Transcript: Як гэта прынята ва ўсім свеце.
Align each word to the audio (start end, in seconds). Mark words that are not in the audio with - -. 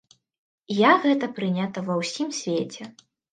Як 0.77 1.05
гэта 1.09 1.29
прынята 1.37 1.85
ва 1.91 1.99
ўсім 2.01 2.33
свеце. 2.39 2.83